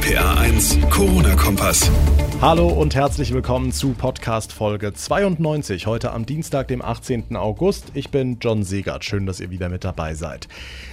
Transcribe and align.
RPA 0.00 0.40
1, 0.40 0.78
Corona-Kompass. 0.88 1.90
Hallo 2.40 2.68
und 2.68 2.94
herzlich 2.94 3.34
willkommen 3.34 3.70
zu 3.70 3.92
Podcast 3.92 4.50
Folge 4.54 4.94
92, 4.94 5.86
heute 5.86 6.12
am 6.12 6.24
Dienstag, 6.24 6.68
dem 6.68 6.80
18. 6.80 7.36
August. 7.36 7.92
Ich 7.92 8.08
bin 8.08 8.38
John 8.40 8.62
Segert, 8.62 9.04
schön, 9.04 9.26
dass 9.26 9.40
ihr 9.40 9.50
wieder 9.50 9.68
mit 9.68 9.84
dabei 9.84 10.14
seid. 10.14 10.48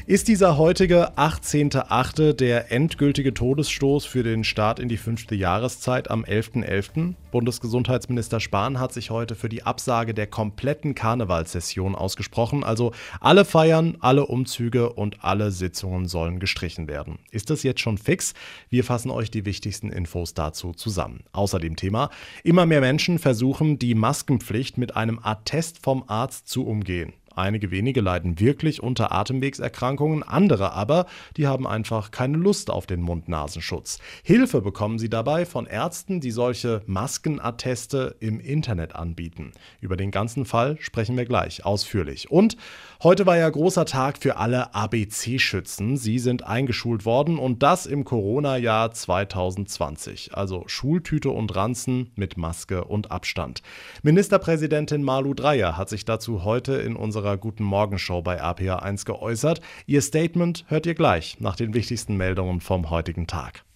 Ist 0.07 0.27
dieser 0.27 0.57
heutige 0.57 1.17
18.8. 1.17 2.33
der 2.33 2.73
endgültige 2.73 3.33
Todesstoß 3.33 4.03
für 4.03 4.23
den 4.23 4.43
Start 4.43 4.77
in 4.79 4.89
die 4.89 4.97
fünfte 4.97 5.35
Jahreszeit 5.35 6.11
am 6.11 6.25
11.11.? 6.25 6.65
.11.? 6.65 7.13
Bundesgesundheitsminister 7.31 8.39
Spahn 8.39 8.79
hat 8.79 8.91
sich 8.91 9.09
heute 9.09 9.35
für 9.35 9.47
die 9.47 9.63
Absage 9.63 10.13
der 10.13 10.27
kompletten 10.27 10.95
Karnevalssession 10.95 11.95
ausgesprochen, 11.95 12.63
also 12.65 12.91
alle 13.21 13.45
Feiern, 13.45 13.95
alle 14.01 14.25
Umzüge 14.25 14.91
und 14.91 15.23
alle 15.23 15.51
Sitzungen 15.51 16.07
sollen 16.07 16.39
gestrichen 16.39 16.87
werden. 16.87 17.19
Ist 17.31 17.49
das 17.49 17.63
jetzt 17.63 17.79
schon 17.79 17.97
fix? 17.97 18.33
Wir 18.69 18.83
euch 19.11 19.31
die 19.31 19.45
wichtigsten 19.45 19.89
Infos 19.89 20.33
dazu 20.33 20.73
zusammen. 20.73 21.23
Außerdem 21.31 21.75
Thema, 21.75 22.09
immer 22.43 22.65
mehr 22.65 22.81
Menschen 22.81 23.19
versuchen, 23.19 23.79
die 23.79 23.95
Maskenpflicht 23.95 24.77
mit 24.77 24.95
einem 24.95 25.19
Attest 25.21 25.83
vom 25.83 26.03
Arzt 26.07 26.47
zu 26.47 26.65
umgehen. 26.65 27.13
Einige 27.37 27.69
wenige 27.69 28.01
leiden 28.01 28.39
wirklich 28.39 28.81
unter 28.81 29.11
Atemwegserkrankungen, 29.11 30.23
andere 30.23 30.73
aber, 30.73 31.05
die 31.37 31.45
haben 31.45 31.67
einfach 31.67 32.09
keine 32.09 32.35
Lust 32.35 32.71
auf 32.71 32.87
den 32.87 33.03
Mund-Nasenschutz. 33.03 33.99
Hilfe 34.23 34.61
bekommen 34.61 34.97
sie 34.97 35.07
dabei 35.07 35.45
von 35.45 35.67
Ärzten, 35.67 36.19
die 36.19 36.31
solche 36.31 36.81
Maskenatteste 36.87 38.15
im 38.19 38.39
Internet 38.39 38.95
anbieten. 38.95 39.51
Über 39.81 39.97
den 39.97 40.09
ganzen 40.09 40.45
Fall 40.45 40.77
sprechen 40.79 41.15
wir 41.15 41.25
gleich 41.25 41.63
ausführlich. 41.63 42.31
Und 42.31 42.57
heute 43.03 43.27
war 43.27 43.37
ja 43.37 43.47
großer 43.47 43.85
Tag 43.85 44.17
für 44.17 44.37
alle 44.37 44.73
ABC-Schützen. 44.73 45.95
Sie 45.95 46.17
sind 46.17 46.43
eingeschult 46.43 47.05
worden 47.05 47.37
und 47.37 47.61
das 47.61 47.85
im 47.85 48.03
Corona-Jahr 48.03 48.93
2020. 48.93 50.33
Also 50.33 50.63
Schultüte 50.65 51.29
und 51.29 51.55
Ranzen 51.55 52.09
mit 52.15 52.35
Maske 52.35 52.83
und 52.83 53.11
Abstand. 53.11 53.61
Ministerpräsidentin 54.01 55.03
Malu 55.03 55.35
Dreyer 55.35 55.77
hat 55.77 55.89
sich 55.89 56.03
dazu 56.03 56.43
heute 56.43 56.73
in 56.73 56.95
unserer 56.95 57.26
unserer 57.27 57.37
Guten 57.37 57.65
Morgen 57.65 57.99
Show 57.99 58.21
bei 58.21 58.41
RPA1 58.41 59.05
geäußert. 59.05 59.59
Ihr 59.85 60.01
Statement 60.01 60.63
hört 60.69 60.85
ihr 60.85 60.95
gleich 60.95 61.41
nach 61.41 61.57
den 61.57 61.73
wichtigsten 61.73 62.15
Meldungen 62.15 62.61
vom 62.61 62.89
heutigen 62.89 63.27
Tag. 63.27 63.66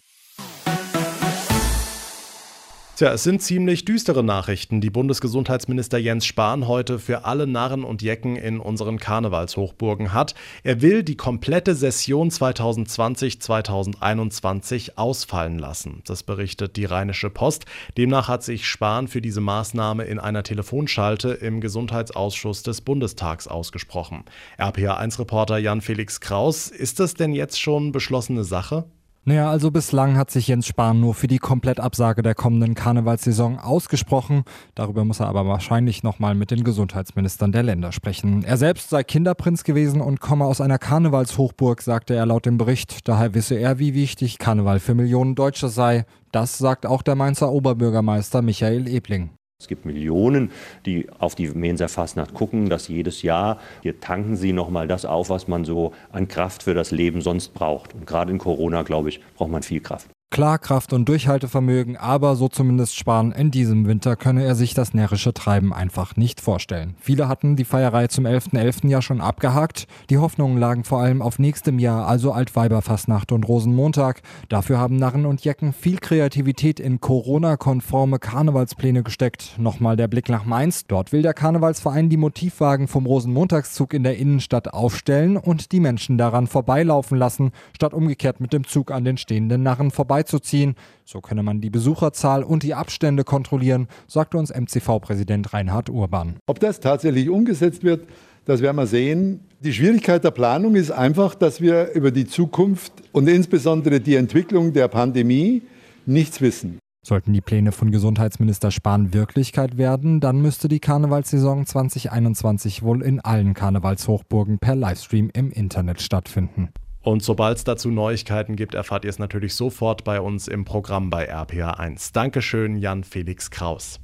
Tja, 3.02 3.14
es 3.14 3.24
sind 3.24 3.42
ziemlich 3.42 3.84
düstere 3.84 4.24
Nachrichten, 4.24 4.80
die 4.80 4.92
Bundesgesundheitsminister 4.92 5.98
Jens 5.98 6.24
Spahn 6.24 6.68
heute 6.68 7.00
für 7.00 7.26
alle 7.26 7.48
Narren 7.48 7.84
und 7.84 8.04
Jecken 8.04 8.36
in 8.36 8.60
unseren 8.60 9.00
Karnevalshochburgen 9.00 10.14
hat. 10.14 10.36
Er 10.62 10.84
will 10.84 11.02
die 11.02 11.18
komplette 11.18 11.74
Session 11.74 12.30
2020-2021 12.30 14.98
ausfallen 14.98 15.58
lassen. 15.58 16.04
Das 16.06 16.22
berichtet 16.22 16.78
die 16.78 16.86
Rheinische 16.86 17.32
Post. 17.32 17.66
Demnach 17.98 18.28
hat 18.28 18.44
sich 18.44 18.68
Spahn 18.68 19.08
für 19.08 19.20
diese 19.20 19.42
Maßnahme 19.42 20.04
in 20.04 20.20
einer 20.20 20.44
Telefonschalte 20.44 21.30
im 21.30 21.60
Gesundheitsausschuss 21.60 22.62
des 22.62 22.82
Bundestags 22.82 23.48
ausgesprochen. 23.48 24.26
RPA1-Reporter 24.60 25.58
Jan-Felix 25.58 26.22
Kraus, 26.22 26.68
ist 26.68 27.00
das 27.00 27.16
denn 27.16 27.34
jetzt 27.34 27.60
schon 27.60 27.92
beschlossene 27.92 28.44
Sache? 28.44 28.86
Naja, 29.24 29.52
also 29.52 29.70
bislang 29.70 30.18
hat 30.18 30.32
sich 30.32 30.48
Jens 30.48 30.66
Spahn 30.66 31.00
nur 31.00 31.14
für 31.14 31.28
die 31.28 31.38
Komplettabsage 31.38 32.24
der 32.24 32.34
kommenden 32.34 32.74
Karnevalssaison 32.74 33.60
ausgesprochen. 33.60 34.46
Darüber 34.74 35.06
muss 35.06 35.20
er 35.20 35.28
aber 35.28 35.46
wahrscheinlich 35.46 36.02
nochmal 36.02 36.34
mit 36.34 36.50
den 36.50 36.64
Gesundheitsministern 36.64 37.52
der 37.52 37.62
Länder 37.62 37.92
sprechen. 37.92 38.44
Er 38.44 38.58
selbst 38.58 38.90
sei 38.90 39.04
Kinderprinz 39.04 39.64
gewesen 39.64 40.02
und 40.02 40.22
komme 40.22 40.46
aus 40.46 40.60
einer 40.60 40.80
Karnevalshochburg, 40.80 41.84
sagte 41.84 42.16
er 42.16 42.26
laut 42.26 42.48
dem 42.48 42.58
Bericht. 42.58 43.08
Daher 43.08 43.36
wisse 43.36 43.54
er, 43.56 43.78
wie 43.78 43.94
wichtig 43.94 44.40
Karneval 44.40 44.80
für 44.80 44.96
Millionen 44.96 45.36
Deutsche 45.36 45.70
sei. 45.70 46.06
Das 46.32 46.58
sagt 46.58 46.88
auch 46.88 47.04
der 47.04 47.14
Mainzer 47.14 47.52
Oberbürgermeister 47.52 48.42
Michael 48.42 48.88
Ebling. 48.88 49.30
Es 49.62 49.68
gibt 49.68 49.86
Millionen, 49.86 50.50
die 50.88 51.08
auf 51.20 51.36
die 51.36 51.48
Mensa 51.50 51.88
Fastnacht 51.88 52.34
gucken, 52.34 52.68
dass 52.68 52.88
jedes 52.88 53.22
Jahr 53.22 53.60
hier 53.84 54.00
tanken 54.00 54.36
sie 54.36 54.54
nochmal 54.54 54.88
das 54.88 55.06
auf, 55.06 55.30
was 55.30 55.48
man 55.48 55.66
so 55.66 55.94
an 56.12 56.28
Kraft 56.28 56.64
für 56.64 56.74
das 56.74 56.90
Leben 56.90 57.22
sonst 57.22 57.54
braucht. 57.54 57.94
Und 57.94 58.08
gerade 58.08 58.32
in 58.32 58.40
Corona, 58.40 58.82
glaube 58.82 59.10
ich, 59.10 59.22
braucht 59.36 59.52
man 59.52 59.62
viel 59.62 59.80
Kraft. 59.80 60.08
Klar, 60.32 60.60
Kraft 60.60 60.94
und 60.94 61.10
Durchhaltevermögen, 61.10 61.98
aber 61.98 62.38
so 62.38 62.48
zumindest 62.48 62.96
Spahn, 62.96 63.34
in 63.34 63.52
diesem 63.52 63.86
Winter 63.86 64.16
könne 64.16 64.46
er 64.46 64.56
sich 64.56 64.74
das 64.74 64.94
närrische 64.94 65.34
Treiben 65.34 65.74
einfach 65.74 66.16
nicht 66.16 66.40
vorstellen. 66.40 66.96
Viele 67.02 67.28
hatten 67.28 67.58
die 67.58 67.66
Feierei 67.66 68.08
zum 68.08 68.26
11.11. 68.26 68.54
.11. 68.54 68.88
ja 68.88 69.02
schon 69.02 69.20
abgehakt. 69.20 69.88
Die 70.10 70.20
Hoffnungen 70.20 70.58
lagen 70.58 70.86
vor 70.86 71.02
allem 71.02 71.22
auf 71.22 71.38
nächstem 71.38 71.80
Jahr, 71.80 72.08
also 72.08 72.32
Altweiberfastnacht 72.32 73.34
und 73.34 73.46
Rosenmontag. 73.46 74.22
Dafür 74.48 74.78
haben 74.78 74.96
Narren 74.96 75.26
und 75.26 75.44
Jecken 75.44 75.74
viel 75.74 75.98
Kreativität 75.98 76.80
in 76.80 77.02
Corona-konforme 77.02 78.18
Karnevalspläne 78.18 79.04
gesteckt. 79.04 79.56
Nochmal 79.58 79.98
der 79.98 80.08
Blick 80.08 80.30
nach 80.30 80.46
Mainz. 80.46 80.88
Dort 80.88 81.12
will 81.12 81.24
der 81.24 81.34
Karnevalsverein 81.34 82.08
die 82.08 82.16
Motivwagen 82.16 82.88
vom 82.88 83.06
Rosenmontagszug 83.06 83.94
in 83.94 84.04
der 84.04 84.18
Innenstadt 84.18 84.74
aufstellen 84.74 85.36
und 85.36 85.74
die 85.74 85.82
Menschen 85.82 86.18
daran 86.18 86.48
vorbeilaufen 86.48 87.18
lassen, 87.18 87.52
statt 87.76 87.94
umgekehrt 87.94 88.40
mit 88.40 88.54
dem 88.54 88.66
Zug 88.66 88.92
an 88.92 89.04
den 89.04 89.18
stehenden 89.18 89.64
Narren 89.64 89.92
vorbei 89.92 90.21
beizuziehen. 90.22 90.76
So 91.06 91.22
könne 91.22 91.44
man 91.44 91.62
die 91.62 91.70
Besucherzahl 91.70 92.44
und 92.44 92.64
die 92.64 92.74
Abstände 92.74 93.24
kontrollieren, 93.24 93.88
sagte 94.08 94.38
uns 94.38 94.52
MCV-Präsident 94.52 95.54
Reinhard 95.54 95.90
Urban. 95.90 96.36
Ob 96.48 96.60
das 96.60 96.80
tatsächlich 96.80 97.30
umgesetzt 97.30 97.84
wird, 97.84 98.08
das 98.46 98.62
werden 98.62 98.78
wir 98.78 98.88
sehen. 98.88 99.42
Die 99.60 99.74
Schwierigkeit 99.74 100.24
der 100.24 100.32
Planung 100.32 100.76
ist 100.76 100.92
einfach, 100.92 101.36
dass 101.36 101.62
wir 101.62 101.92
über 101.94 102.12
die 102.12 102.26
Zukunft 102.26 102.94
und 103.12 103.28
insbesondere 103.28 104.00
die 104.00 104.16
Entwicklung 104.16 104.74
der 104.74 104.88
Pandemie 104.88 105.62
nichts 106.06 106.42
wissen. 106.42 106.80
Sollten 107.04 107.34
die 107.34 107.42
Pläne 107.42 107.72
von 107.72 107.92
Gesundheitsminister 107.92 108.70
Spahn 108.70 109.12
Wirklichkeit 109.12 109.78
werden, 109.78 110.20
dann 110.20 110.40
müsste 110.40 110.68
die 110.68 110.80
Karnevalssaison 110.80 111.66
2021 111.66 112.84
wohl 112.84 113.02
in 113.02 113.20
allen 113.20 113.56
Karnevalshochburgen 113.56 114.60
per 114.60 114.76
Livestream 114.76 115.32
im 115.34 115.52
Internet 115.52 116.00
stattfinden. 116.02 116.70
Und 117.02 117.24
sobald 117.24 117.58
es 117.58 117.64
dazu 117.64 117.90
Neuigkeiten 117.90 118.56
gibt, 118.56 118.76
erfahrt 118.76 119.06
ihr 119.06 119.10
es 119.10 119.20
natürlich 119.20 119.56
sofort 119.56 120.04
bei 120.04 120.22
uns 120.22 120.48
im 120.48 120.66
Programm 120.66 121.10
bei 121.10 121.34
RPA1. 121.34 122.14
Dankeschön, 122.14 122.78
Jan 122.78 123.04
Felix 123.04 123.50
Kraus. 123.50 124.00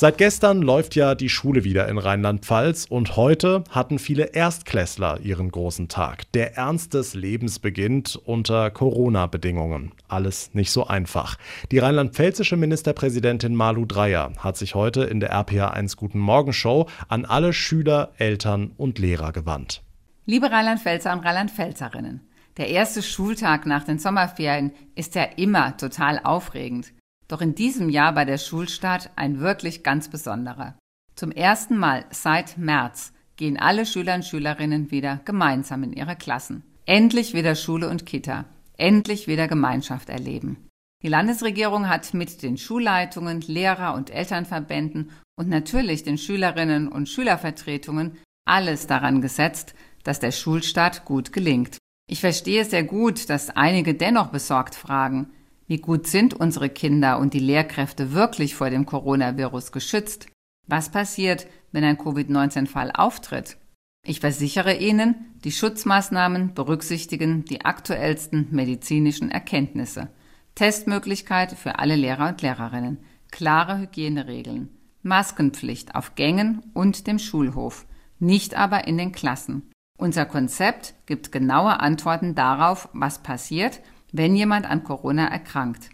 Seit 0.00 0.16
gestern 0.16 0.62
läuft 0.62 0.94
ja 0.94 1.16
die 1.16 1.28
Schule 1.28 1.64
wieder 1.64 1.88
in 1.88 1.98
Rheinland-Pfalz 1.98 2.86
und 2.88 3.16
heute 3.16 3.64
hatten 3.68 3.98
viele 3.98 4.26
Erstklässler 4.26 5.18
ihren 5.24 5.50
großen 5.50 5.88
Tag. 5.88 6.30
Der 6.34 6.56
Ernst 6.56 6.94
des 6.94 7.14
Lebens 7.14 7.58
beginnt 7.58 8.14
unter 8.14 8.70
Corona-Bedingungen. 8.70 9.90
Alles 10.06 10.54
nicht 10.54 10.70
so 10.70 10.86
einfach. 10.86 11.36
Die 11.72 11.78
rheinland-pfälzische 11.78 12.56
Ministerpräsidentin 12.56 13.56
Malu 13.56 13.86
Dreyer 13.86 14.30
hat 14.38 14.56
sich 14.56 14.76
heute 14.76 15.02
in 15.02 15.18
der 15.18 15.30
RPA 15.30 15.70
1 15.70 15.96
Guten 15.96 16.20
Morgen 16.20 16.52
Show 16.52 16.86
an 17.08 17.24
alle 17.24 17.52
Schüler, 17.52 18.12
Eltern 18.18 18.70
und 18.76 19.00
Lehrer 19.00 19.32
gewandt. 19.32 19.82
Liebe 20.26 20.48
Rheinland-Pfälzer 20.48 21.12
und 21.12 21.24
Rheinland-Pfälzerinnen, 21.24 22.20
der 22.56 22.68
erste 22.68 23.02
Schultag 23.02 23.66
nach 23.66 23.82
den 23.82 23.98
Sommerferien 23.98 24.70
ist 24.94 25.16
ja 25.16 25.24
immer 25.24 25.76
total 25.76 26.20
aufregend. 26.22 26.92
Doch 27.28 27.42
in 27.42 27.54
diesem 27.54 27.90
Jahr 27.90 28.16
war 28.16 28.24
der 28.24 28.38
Schulstart 28.38 29.10
ein 29.16 29.38
wirklich 29.38 29.82
ganz 29.82 30.08
besonderer. 30.08 30.78
Zum 31.14 31.30
ersten 31.30 31.76
Mal 31.76 32.06
seit 32.10 32.56
März 32.56 33.12
gehen 33.36 33.58
alle 33.58 33.84
Schüler 33.86 34.14
und 34.14 34.24
Schülerinnen 34.24 34.90
wieder 34.90 35.20
gemeinsam 35.24 35.82
in 35.82 35.92
ihre 35.92 36.16
Klassen. 36.16 36.62
Endlich 36.86 37.34
wieder 37.34 37.54
Schule 37.54 37.88
und 37.90 38.06
Kita. 38.06 38.46
Endlich 38.78 39.28
wieder 39.28 39.46
Gemeinschaft 39.46 40.08
erleben. 40.08 40.68
Die 41.02 41.08
Landesregierung 41.08 41.88
hat 41.88 42.14
mit 42.14 42.42
den 42.42 42.56
Schulleitungen, 42.56 43.40
Lehrer- 43.42 43.94
und 43.94 44.10
Elternverbänden 44.10 45.10
und 45.36 45.48
natürlich 45.48 46.02
den 46.02 46.18
Schülerinnen 46.18 46.88
und 46.88 47.08
Schülervertretungen 47.08 48.16
alles 48.44 48.86
daran 48.86 49.20
gesetzt, 49.20 49.74
dass 50.02 50.18
der 50.18 50.32
Schulstart 50.32 51.04
gut 51.04 51.32
gelingt. 51.32 51.76
Ich 52.10 52.20
verstehe 52.20 52.64
sehr 52.64 52.84
gut, 52.84 53.28
dass 53.28 53.50
einige 53.50 53.94
dennoch 53.94 54.28
besorgt 54.28 54.74
fragen, 54.74 55.30
wie 55.68 55.78
gut 55.78 56.06
sind 56.06 56.34
unsere 56.34 56.70
Kinder 56.70 57.18
und 57.18 57.34
die 57.34 57.38
Lehrkräfte 57.38 58.12
wirklich 58.12 58.54
vor 58.54 58.70
dem 58.70 58.86
Coronavirus 58.86 59.70
geschützt? 59.70 60.26
Was 60.66 60.90
passiert, 60.90 61.46
wenn 61.72 61.84
ein 61.84 61.98
Covid-19-Fall 61.98 62.90
auftritt? 62.92 63.58
Ich 64.04 64.20
versichere 64.20 64.76
Ihnen, 64.76 65.26
die 65.44 65.52
Schutzmaßnahmen 65.52 66.54
berücksichtigen 66.54 67.44
die 67.44 67.64
aktuellsten 67.64 68.48
medizinischen 68.50 69.30
Erkenntnisse. 69.30 70.08
Testmöglichkeit 70.54 71.52
für 71.52 71.78
alle 71.78 71.96
Lehrer 71.96 72.28
und 72.28 72.40
Lehrerinnen, 72.40 72.98
klare 73.30 73.78
Hygieneregeln, 73.78 74.70
Maskenpflicht 75.02 75.94
auf 75.94 76.14
Gängen 76.14 76.62
und 76.72 77.06
dem 77.06 77.18
Schulhof, 77.18 77.86
nicht 78.18 78.54
aber 78.56 78.88
in 78.88 78.96
den 78.96 79.12
Klassen. 79.12 79.70
Unser 79.98 80.24
Konzept 80.24 80.94
gibt 81.06 81.30
genaue 81.30 81.80
Antworten 81.80 82.34
darauf, 82.34 82.88
was 82.94 83.22
passiert, 83.22 83.80
wenn 84.12 84.36
jemand 84.36 84.66
an 84.68 84.84
Corona 84.84 85.26
erkrankt. 85.26 85.90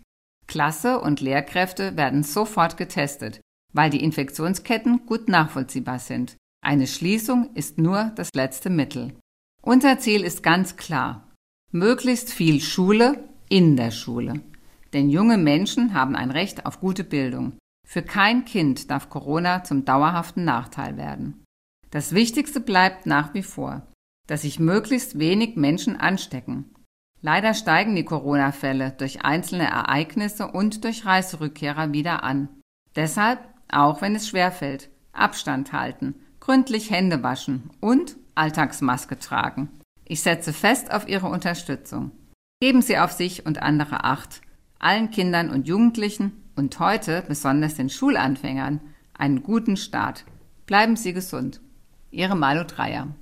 Klasse 0.46 1.00
und 1.00 1.20
Lehrkräfte 1.20 1.96
werden 1.96 2.22
sofort 2.22 2.76
getestet, 2.76 3.40
weil 3.72 3.90
die 3.90 4.02
Infektionsketten 4.02 5.06
gut 5.06 5.28
nachvollziehbar 5.28 5.99
sind. 5.99 6.37
Eine 6.62 6.87
Schließung 6.87 7.50
ist 7.55 7.78
nur 7.78 8.12
das 8.16 8.31
letzte 8.34 8.70
Mittel. 8.70 9.14
Unser 9.62 9.99
Ziel 9.99 10.22
ist 10.22 10.43
ganz 10.43 10.76
klar. 10.76 11.31
Möglichst 11.72 12.31
viel 12.32 12.61
Schule 12.61 13.28
in 13.49 13.76
der 13.76 13.90
Schule. 13.90 14.40
Denn 14.93 15.10
junge 15.10 15.38
Menschen 15.38 15.94
haben 15.94 16.14
ein 16.14 16.31
Recht 16.31 16.67
auf 16.67 16.81
gute 16.81 17.05
Bildung. 17.05 17.58
Für 17.87 18.02
kein 18.02 18.44
Kind 18.44 18.90
darf 18.90 19.10
Corona 19.10 19.64
zum 19.64 19.84
dauerhaften 19.84 20.44
Nachteil 20.44 20.96
werden. 20.96 21.44
Das 21.90 22.14
Wichtigste 22.14 22.60
bleibt 22.60 23.06
nach 23.06 23.34
wie 23.34 23.43
vor, 23.43 23.87
dass 24.26 24.43
sich 24.43 24.58
möglichst 24.58 25.19
wenig 25.19 25.56
Menschen 25.56 25.96
anstecken. 25.96 26.75
Leider 27.26 27.54
steigen 27.54 27.96
die 27.96 28.04
Corona-Fälle 28.04 28.90
durch 28.98 29.24
einzelne 29.24 29.64
Ereignisse 29.64 30.46
und 30.46 30.84
durch 30.84 31.06
Reiserückkehrer 31.06 31.94
wieder 31.94 32.22
an. 32.22 32.50
Deshalb, 32.96 33.38
auch 33.72 34.02
wenn 34.02 34.14
es 34.14 34.28
schwerfällt, 34.28 34.90
Abstand 35.14 35.72
halten, 35.72 36.16
gründlich 36.38 36.90
Hände 36.90 37.22
waschen 37.22 37.70
und 37.80 38.16
Alltagsmaske 38.34 39.18
tragen. 39.18 39.70
Ich 40.04 40.20
setze 40.20 40.52
fest 40.52 40.92
auf 40.92 41.08
Ihre 41.08 41.28
Unterstützung. 41.28 42.10
Geben 42.60 42.82
Sie 42.82 42.98
auf 42.98 43.12
sich 43.12 43.46
und 43.46 43.62
andere 43.62 44.04
Acht. 44.04 44.42
Allen 44.78 45.10
Kindern 45.10 45.48
und 45.48 45.66
Jugendlichen 45.66 46.32
und 46.56 46.78
heute 46.78 47.24
besonders 47.26 47.76
den 47.76 47.88
Schulanfängern 47.88 48.82
einen 49.16 49.42
guten 49.42 49.78
Start. 49.78 50.26
Bleiben 50.66 50.96
Sie 50.96 51.14
gesund. 51.14 51.62
Ihre 52.10 52.36
Malu 52.36 52.64
Dreier. 52.64 53.14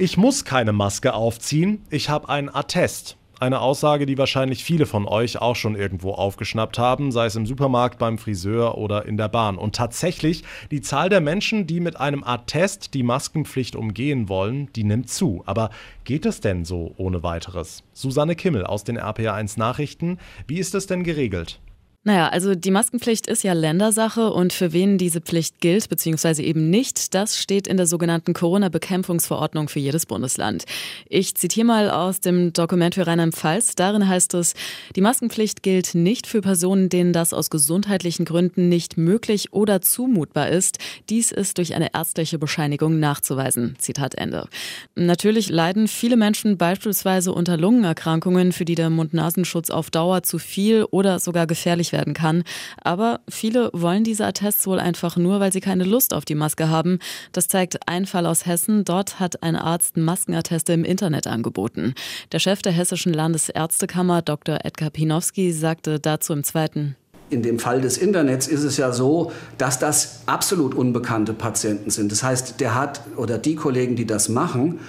Ich 0.00 0.16
muss 0.16 0.46
keine 0.46 0.72
Maske 0.72 1.12
aufziehen, 1.12 1.82
ich 1.90 2.08
habe 2.08 2.30
einen 2.30 2.48
Attest. 2.48 3.18
Eine 3.38 3.60
Aussage, 3.60 4.06
die 4.06 4.16
wahrscheinlich 4.16 4.64
viele 4.64 4.86
von 4.86 5.06
euch 5.06 5.42
auch 5.42 5.56
schon 5.56 5.74
irgendwo 5.74 6.12
aufgeschnappt 6.12 6.78
haben, 6.78 7.12
sei 7.12 7.26
es 7.26 7.36
im 7.36 7.44
Supermarkt, 7.44 7.98
beim 7.98 8.16
Friseur 8.16 8.78
oder 8.78 9.04
in 9.04 9.18
der 9.18 9.28
Bahn. 9.28 9.58
Und 9.58 9.74
tatsächlich, 9.74 10.42
die 10.70 10.80
Zahl 10.80 11.10
der 11.10 11.20
Menschen, 11.20 11.66
die 11.66 11.80
mit 11.80 12.00
einem 12.00 12.24
Attest 12.24 12.94
die 12.94 13.02
Maskenpflicht 13.02 13.76
umgehen 13.76 14.30
wollen, 14.30 14.72
die 14.72 14.84
nimmt 14.84 15.10
zu. 15.10 15.42
Aber 15.44 15.68
geht 16.04 16.24
es 16.24 16.40
denn 16.40 16.64
so 16.64 16.94
ohne 16.96 17.22
weiteres? 17.22 17.82
Susanne 17.92 18.36
Kimmel 18.36 18.64
aus 18.64 18.84
den 18.84 18.98
RPA1 18.98 19.58
Nachrichten, 19.58 20.16
wie 20.46 20.60
ist 20.60 20.74
es 20.74 20.86
denn 20.86 21.04
geregelt? 21.04 21.60
Naja, 22.02 22.28
also 22.28 22.54
die 22.54 22.70
Maskenpflicht 22.70 23.26
ist 23.26 23.44
ja 23.44 23.52
Ländersache 23.52 24.32
und 24.32 24.54
für 24.54 24.72
wen 24.72 24.96
diese 24.96 25.20
Pflicht 25.20 25.60
gilt, 25.60 25.90
beziehungsweise 25.90 26.42
eben 26.42 26.70
nicht, 26.70 27.14
das 27.14 27.36
steht 27.36 27.66
in 27.66 27.76
der 27.76 27.86
sogenannten 27.86 28.32
Corona-Bekämpfungsverordnung 28.32 29.68
für 29.68 29.80
jedes 29.80 30.06
Bundesland. 30.06 30.64
Ich 31.10 31.34
zitiere 31.34 31.66
mal 31.66 31.90
aus 31.90 32.20
dem 32.20 32.54
Dokument 32.54 32.94
für 32.94 33.06
Rheinland-Pfalz. 33.06 33.74
Darin 33.74 34.08
heißt 34.08 34.32
es, 34.32 34.54
die 34.96 35.02
Maskenpflicht 35.02 35.62
gilt 35.62 35.94
nicht 35.94 36.26
für 36.26 36.40
Personen, 36.40 36.88
denen 36.88 37.12
das 37.12 37.34
aus 37.34 37.50
gesundheitlichen 37.50 38.24
Gründen 38.24 38.70
nicht 38.70 38.96
möglich 38.96 39.52
oder 39.52 39.82
zumutbar 39.82 40.48
ist. 40.48 40.78
Dies 41.10 41.32
ist 41.32 41.58
durch 41.58 41.74
eine 41.74 41.92
ärztliche 41.92 42.38
Bescheinigung 42.38 42.98
nachzuweisen. 42.98 43.74
Zitat 43.78 44.14
Ende. 44.14 44.48
Natürlich 44.94 45.50
leiden 45.50 45.86
viele 45.86 46.16
Menschen 46.16 46.56
beispielsweise 46.56 47.34
unter 47.34 47.58
Lungenerkrankungen, 47.58 48.52
für 48.52 48.64
die 48.64 48.74
der 48.74 48.88
Mund-Nasenschutz 48.88 49.68
auf 49.68 49.90
Dauer 49.90 50.22
zu 50.22 50.38
viel 50.38 50.84
oder 50.90 51.18
sogar 51.18 51.46
gefährlich 51.46 51.89
werden 51.92 52.14
kann. 52.14 52.44
Aber 52.82 53.20
viele 53.28 53.70
wollen 53.72 54.04
diese 54.04 54.26
Attests 54.26 54.66
wohl 54.66 54.78
einfach 54.78 55.16
nur, 55.16 55.40
weil 55.40 55.52
sie 55.52 55.60
keine 55.60 55.84
Lust 55.84 56.14
auf 56.14 56.24
die 56.24 56.34
Maske 56.34 56.68
haben. 56.68 56.98
Das 57.32 57.48
zeigt 57.48 57.88
ein 57.88 58.06
Fall 58.06 58.26
aus 58.26 58.46
Hessen. 58.46 58.84
Dort 58.84 59.20
hat 59.20 59.42
ein 59.42 59.56
Arzt 59.56 59.96
Maskenatteste 59.96 60.72
im 60.72 60.84
Internet 60.84 61.26
angeboten. 61.26 61.94
Der 62.32 62.38
Chef 62.38 62.62
der 62.62 62.72
Hessischen 62.72 63.12
Landesärztekammer, 63.12 64.22
Dr. 64.22 64.58
Edgar 64.64 64.90
Pinowski, 64.90 65.52
sagte 65.52 66.00
dazu 66.00 66.32
im 66.32 66.44
zweiten 66.44 66.96
in 67.30 67.42
dem 67.42 67.58
Fall 67.58 67.80
des 67.80 67.96
Internets 67.96 68.46
ist 68.48 68.64
es 68.64 68.76
ja 68.76 68.92
so, 68.92 69.32
dass 69.56 69.78
das 69.78 70.22
absolut 70.26 70.74
unbekannte 70.74 71.32
Patienten 71.32 71.90
sind. 71.90 72.12
Das 72.12 72.22
heißt, 72.22 72.60
der 72.60 72.74
hat 72.74 73.02
oder 73.16 73.38
die 73.38 73.54
Kollegen, 73.54 73.96
die 73.96 74.06
das 74.06 74.28
machen, 74.28 74.80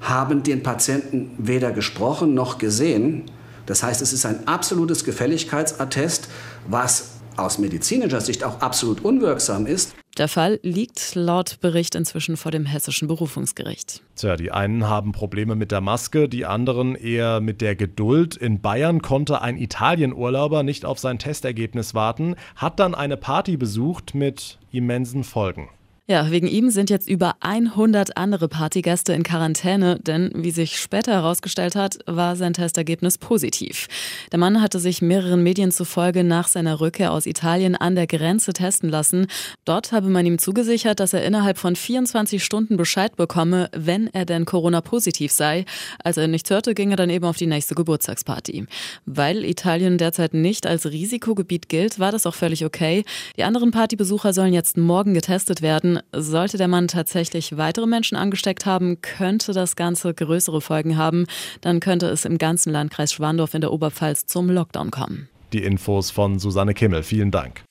haben 0.00 0.42
den 0.42 0.62
Patienten 0.62 1.30
weder 1.38 1.72
gesprochen 1.72 2.34
noch 2.34 2.58
gesehen. 2.58 3.24
Das 3.70 3.84
heißt, 3.84 4.02
es 4.02 4.12
ist 4.12 4.26
ein 4.26 4.48
absolutes 4.48 5.04
Gefälligkeitsattest, 5.04 6.28
was 6.66 7.20
aus 7.36 7.58
medizinischer 7.58 8.20
Sicht 8.20 8.42
auch 8.42 8.60
absolut 8.60 9.04
unwirksam 9.04 9.64
ist. 9.64 9.94
Der 10.18 10.26
Fall 10.26 10.58
liegt 10.64 11.14
laut 11.14 11.60
Bericht 11.60 11.94
inzwischen 11.94 12.36
vor 12.36 12.50
dem 12.50 12.66
hessischen 12.66 13.06
Berufungsgericht. 13.06 14.02
Tja, 14.16 14.34
die 14.34 14.50
einen 14.50 14.88
haben 14.88 15.12
Probleme 15.12 15.54
mit 15.54 15.70
der 15.70 15.80
Maske, 15.80 16.28
die 16.28 16.46
anderen 16.46 16.96
eher 16.96 17.40
mit 17.40 17.60
der 17.60 17.76
Geduld. 17.76 18.34
In 18.34 18.60
Bayern 18.60 19.02
konnte 19.02 19.40
ein 19.40 19.56
Italienurlauber 19.56 20.64
nicht 20.64 20.84
auf 20.84 20.98
sein 20.98 21.20
Testergebnis 21.20 21.94
warten, 21.94 22.34
hat 22.56 22.80
dann 22.80 22.96
eine 22.96 23.16
Party 23.16 23.56
besucht 23.56 24.16
mit 24.16 24.58
immensen 24.72 25.22
Folgen. 25.22 25.68
Ja, 26.10 26.28
wegen 26.32 26.48
ihm 26.48 26.70
sind 26.70 26.90
jetzt 26.90 27.08
über 27.08 27.36
100 27.38 28.16
andere 28.16 28.48
Partygäste 28.48 29.12
in 29.12 29.22
Quarantäne, 29.22 30.00
denn 30.00 30.32
wie 30.34 30.50
sich 30.50 30.80
später 30.80 31.12
herausgestellt 31.12 31.76
hat, 31.76 31.98
war 32.04 32.34
sein 32.34 32.52
Testergebnis 32.52 33.16
positiv. 33.16 33.86
Der 34.32 34.40
Mann 34.40 34.60
hatte 34.60 34.80
sich 34.80 35.02
mehreren 35.02 35.44
Medien 35.44 35.70
zufolge 35.70 36.24
nach 36.24 36.48
seiner 36.48 36.80
Rückkehr 36.80 37.12
aus 37.12 37.26
Italien 37.26 37.76
an 37.76 37.94
der 37.94 38.08
Grenze 38.08 38.52
testen 38.52 38.88
lassen. 38.88 39.28
Dort 39.64 39.92
habe 39.92 40.08
man 40.08 40.26
ihm 40.26 40.40
zugesichert, 40.40 40.98
dass 40.98 41.12
er 41.12 41.22
innerhalb 41.24 41.58
von 41.58 41.76
24 41.76 42.42
Stunden 42.42 42.76
Bescheid 42.76 43.14
bekomme, 43.14 43.70
wenn 43.72 44.08
er 44.08 44.24
denn 44.24 44.46
Corona-positiv 44.46 45.30
sei. 45.30 45.64
Als 46.02 46.16
er 46.16 46.26
nichts 46.26 46.50
hörte, 46.50 46.74
ging 46.74 46.90
er 46.90 46.96
dann 46.96 47.10
eben 47.10 47.24
auf 47.24 47.36
die 47.36 47.46
nächste 47.46 47.76
Geburtstagsparty. 47.76 48.66
Weil 49.06 49.44
Italien 49.44 49.96
derzeit 49.96 50.34
nicht 50.34 50.66
als 50.66 50.86
Risikogebiet 50.86 51.68
gilt, 51.68 52.00
war 52.00 52.10
das 52.10 52.26
auch 52.26 52.34
völlig 52.34 52.64
okay. 52.64 53.04
Die 53.36 53.44
anderen 53.44 53.70
Partybesucher 53.70 54.32
sollen 54.32 54.52
jetzt 54.52 54.76
morgen 54.76 55.14
getestet 55.14 55.62
werden. 55.62 55.99
Sollte 56.12 56.58
der 56.58 56.68
Mann 56.68 56.88
tatsächlich 56.88 57.56
weitere 57.56 57.86
Menschen 57.86 58.16
angesteckt 58.16 58.66
haben, 58.66 59.00
könnte 59.00 59.52
das 59.52 59.76
Ganze 59.76 60.12
größere 60.12 60.60
Folgen 60.60 60.96
haben. 60.96 61.26
Dann 61.60 61.80
könnte 61.80 62.06
es 62.06 62.24
im 62.24 62.38
ganzen 62.38 62.72
Landkreis 62.72 63.12
Schwandorf 63.12 63.54
in 63.54 63.60
der 63.60 63.72
Oberpfalz 63.72 64.26
zum 64.26 64.50
Lockdown 64.50 64.90
kommen. 64.90 65.28
Die 65.52 65.62
Infos 65.64 66.10
von 66.10 66.38
Susanne 66.38 66.74
Kimmel. 66.74 67.02
Vielen 67.02 67.30
Dank. 67.30 67.64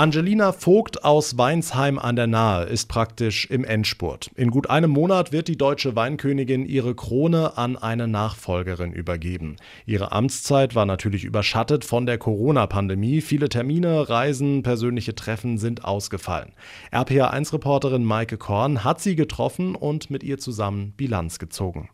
Angelina 0.00 0.52
Vogt 0.52 1.04
aus 1.04 1.36
Weinsheim 1.36 1.98
an 1.98 2.16
der 2.16 2.26
Nahe 2.26 2.64
ist 2.64 2.88
praktisch 2.88 3.44
im 3.50 3.64
Endspurt. 3.64 4.30
In 4.34 4.50
gut 4.50 4.70
einem 4.70 4.90
Monat 4.90 5.30
wird 5.30 5.46
die 5.46 5.58
deutsche 5.58 5.94
Weinkönigin 5.94 6.64
ihre 6.64 6.94
Krone 6.94 7.58
an 7.58 7.76
eine 7.76 8.08
Nachfolgerin 8.08 8.94
übergeben. 8.94 9.56
Ihre 9.84 10.12
Amtszeit 10.12 10.74
war 10.74 10.86
natürlich 10.86 11.24
überschattet 11.24 11.84
von 11.84 12.06
der 12.06 12.16
Corona-Pandemie. 12.16 13.20
Viele 13.20 13.50
Termine, 13.50 14.08
Reisen, 14.08 14.62
persönliche 14.62 15.14
Treffen 15.14 15.58
sind 15.58 15.84
ausgefallen. 15.84 16.52
RPA1-Reporterin 16.92 18.02
Maike 18.02 18.38
Korn 18.38 18.82
hat 18.82 19.02
sie 19.02 19.16
getroffen 19.16 19.74
und 19.74 20.08
mit 20.08 20.22
ihr 20.22 20.38
zusammen 20.38 20.94
Bilanz 20.96 21.38
gezogen. 21.38 21.90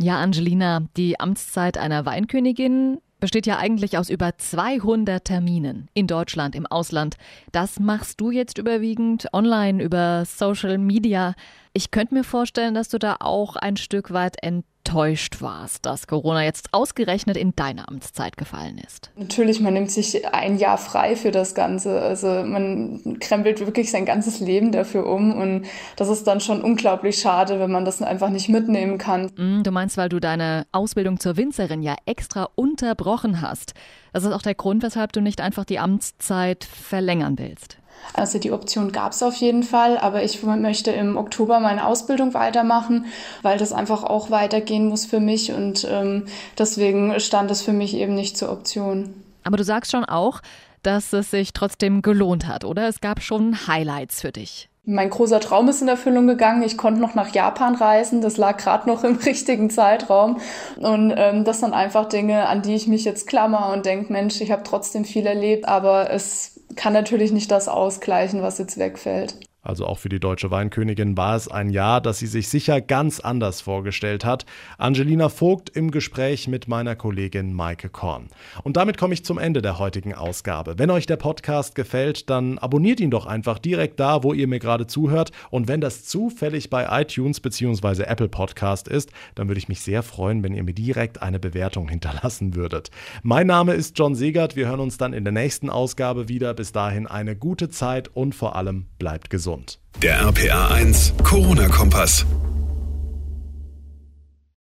Ja, 0.00 0.18
Angelina, 0.18 0.88
die 0.96 1.20
Amtszeit 1.20 1.78
einer 1.78 2.04
Weinkönigin 2.04 2.98
besteht 3.24 3.46
ja 3.46 3.56
eigentlich 3.56 3.96
aus 3.96 4.10
über 4.10 4.36
200 4.36 5.24
Terminen 5.24 5.88
in 5.94 6.06
Deutschland, 6.06 6.54
im 6.54 6.66
Ausland. 6.66 7.16
Das 7.52 7.80
machst 7.80 8.20
du 8.20 8.30
jetzt 8.30 8.58
überwiegend 8.58 9.28
online 9.32 9.82
über 9.82 10.24
Social 10.26 10.76
Media. 10.76 11.34
Ich 11.72 11.90
könnte 11.90 12.12
mir 12.12 12.24
vorstellen, 12.24 12.74
dass 12.74 12.90
du 12.90 12.98
da 12.98 13.16
auch 13.20 13.56
ein 13.56 13.78
Stück 13.78 14.12
weit 14.12 14.42
enttäuscht 14.42 14.73
enttäuscht 14.84 15.40
warst, 15.40 15.86
dass 15.86 16.06
Corona 16.06 16.44
jetzt 16.44 16.68
ausgerechnet 16.72 17.36
in 17.36 17.56
deine 17.56 17.88
Amtszeit 17.88 18.36
gefallen 18.36 18.78
ist? 18.78 19.10
Natürlich, 19.16 19.60
man 19.60 19.74
nimmt 19.74 19.90
sich 19.90 20.26
ein 20.32 20.58
Jahr 20.58 20.78
frei 20.78 21.16
für 21.16 21.30
das 21.30 21.54
Ganze. 21.54 22.00
Also 22.00 22.28
man 22.28 23.18
krempelt 23.18 23.60
wirklich 23.60 23.90
sein 23.90 24.04
ganzes 24.04 24.40
Leben 24.40 24.72
dafür 24.72 25.06
um 25.06 25.32
und 25.32 25.66
das 25.96 26.08
ist 26.08 26.26
dann 26.26 26.40
schon 26.40 26.62
unglaublich 26.62 27.18
schade, 27.18 27.58
wenn 27.60 27.70
man 27.70 27.84
das 27.84 28.02
einfach 28.02 28.28
nicht 28.28 28.48
mitnehmen 28.48 28.98
kann. 28.98 29.30
Mm, 29.36 29.62
du 29.62 29.70
meinst, 29.70 29.96
weil 29.96 30.08
du 30.08 30.20
deine 30.20 30.66
Ausbildung 30.72 31.18
zur 31.18 31.36
Winzerin 31.36 31.82
ja 31.82 31.96
extra 32.04 32.48
unterbrochen 32.54 33.40
hast. 33.40 33.72
Das 34.12 34.24
ist 34.24 34.32
auch 34.32 34.42
der 34.42 34.54
Grund, 34.54 34.82
weshalb 34.82 35.12
du 35.12 35.20
nicht 35.20 35.40
einfach 35.40 35.64
die 35.64 35.78
Amtszeit 35.78 36.64
verlängern 36.64 37.38
willst. 37.38 37.78
Also 38.14 38.38
die 38.38 38.52
Option 38.52 38.92
gab 38.92 39.12
es 39.12 39.22
auf 39.22 39.34
jeden 39.36 39.64
Fall, 39.64 39.98
aber 39.98 40.22
ich 40.22 40.42
möchte 40.42 40.92
im 40.92 41.16
Oktober 41.16 41.58
meine 41.58 41.84
Ausbildung 41.86 42.32
weitermachen, 42.32 43.06
weil 43.42 43.58
das 43.58 43.72
einfach 43.72 44.04
auch 44.04 44.30
weitergehen 44.30 44.86
muss 44.86 45.04
für 45.04 45.18
mich 45.18 45.52
und 45.52 45.86
ähm, 45.90 46.26
deswegen 46.56 47.18
stand 47.18 47.50
es 47.50 47.62
für 47.62 47.72
mich 47.72 47.94
eben 47.94 48.14
nicht 48.14 48.38
zur 48.38 48.52
Option. 48.52 49.14
Aber 49.42 49.56
du 49.56 49.64
sagst 49.64 49.90
schon 49.90 50.04
auch, 50.04 50.40
dass 50.84 51.12
es 51.12 51.30
sich 51.30 51.52
trotzdem 51.52 52.02
gelohnt 52.02 52.46
hat, 52.46 52.64
oder? 52.64 52.88
Es 52.88 53.00
gab 53.00 53.20
schon 53.20 53.66
Highlights 53.66 54.20
für 54.20 54.32
dich. 54.32 54.68
Mein 54.86 55.08
großer 55.08 55.40
Traum 55.40 55.66
ist 55.68 55.80
in 55.80 55.88
Erfüllung 55.88 56.26
gegangen. 56.26 56.62
Ich 56.62 56.76
konnte 56.76 57.00
noch 57.00 57.14
nach 57.14 57.34
Japan 57.34 57.74
reisen. 57.74 58.20
Das 58.20 58.36
lag 58.36 58.58
gerade 58.58 58.86
noch 58.86 59.02
im 59.02 59.16
richtigen 59.24 59.70
Zeitraum. 59.70 60.40
Und 60.76 61.14
ähm, 61.16 61.44
das 61.44 61.60
sind 61.60 61.72
einfach 61.72 62.06
Dinge, 62.06 62.46
an 62.46 62.60
die 62.60 62.74
ich 62.74 62.86
mich 62.86 63.04
jetzt 63.06 63.26
klammer 63.26 63.72
und 63.72 63.86
denke, 63.86 64.12
Mensch, 64.12 64.42
ich 64.42 64.50
habe 64.50 64.62
trotzdem 64.62 65.06
viel 65.06 65.26
erlebt, 65.26 65.66
aber 65.66 66.10
es 66.10 66.60
kann 66.76 66.92
natürlich 66.92 67.32
nicht 67.32 67.50
das 67.50 67.68
ausgleichen, 67.68 68.42
was 68.42 68.58
jetzt 68.58 68.78
wegfällt. 68.78 69.36
Also 69.64 69.86
auch 69.86 69.98
für 69.98 70.10
die 70.10 70.20
deutsche 70.20 70.50
Weinkönigin 70.50 71.16
war 71.16 71.34
es 71.34 71.48
ein 71.48 71.70
Jahr, 71.70 72.02
das 72.02 72.18
sie 72.18 72.26
sich 72.26 72.48
sicher 72.48 72.82
ganz 72.82 73.18
anders 73.18 73.62
vorgestellt 73.62 74.24
hat. 74.24 74.44
Angelina 74.76 75.30
Vogt 75.30 75.70
im 75.70 75.90
Gespräch 75.90 76.46
mit 76.48 76.68
meiner 76.68 76.94
Kollegin 76.94 77.54
Maike 77.54 77.88
Korn. 77.88 78.28
Und 78.62 78.76
damit 78.76 78.98
komme 78.98 79.14
ich 79.14 79.24
zum 79.24 79.38
Ende 79.38 79.62
der 79.62 79.78
heutigen 79.78 80.14
Ausgabe. 80.14 80.78
Wenn 80.78 80.90
euch 80.90 81.06
der 81.06 81.16
Podcast 81.16 81.74
gefällt, 81.74 82.28
dann 82.28 82.58
abonniert 82.58 83.00
ihn 83.00 83.10
doch 83.10 83.24
einfach 83.24 83.58
direkt 83.58 83.98
da, 83.98 84.22
wo 84.22 84.34
ihr 84.34 84.46
mir 84.46 84.58
gerade 84.58 84.86
zuhört. 84.86 85.32
Und 85.50 85.66
wenn 85.66 85.80
das 85.80 86.04
zufällig 86.04 86.68
bei 86.68 87.00
iTunes 87.00 87.40
bzw. 87.40 88.02
Apple 88.02 88.28
Podcast 88.28 88.86
ist, 88.86 89.10
dann 89.34 89.48
würde 89.48 89.58
ich 89.58 89.68
mich 89.68 89.80
sehr 89.80 90.02
freuen, 90.02 90.42
wenn 90.42 90.54
ihr 90.54 90.62
mir 90.62 90.74
direkt 90.74 91.22
eine 91.22 91.38
Bewertung 91.38 91.88
hinterlassen 91.88 92.54
würdet. 92.54 92.90
Mein 93.22 93.46
Name 93.46 93.72
ist 93.72 93.98
John 93.98 94.14
Segert. 94.14 94.56
Wir 94.56 94.68
hören 94.68 94.80
uns 94.80 94.98
dann 94.98 95.14
in 95.14 95.24
der 95.24 95.32
nächsten 95.32 95.70
Ausgabe 95.70 96.28
wieder. 96.28 96.52
Bis 96.52 96.72
dahin 96.72 97.06
eine 97.06 97.34
gute 97.34 97.70
Zeit 97.70 98.08
und 98.08 98.34
vor 98.34 98.56
allem 98.56 98.86
bleibt 98.98 99.30
gesund. 99.54 99.78
Der 100.02 100.26
RPA 100.26 100.68
1 100.68 101.14
Corona-Kompass. 101.22 102.26